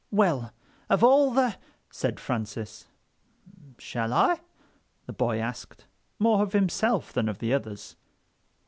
[0.09, 0.51] "Well,
[0.89, 1.57] of all the...."
[1.91, 2.87] said Francis.
[3.77, 4.39] "Shall I?"
[5.05, 5.85] the boy asked,
[6.17, 7.95] more of himself than of the others.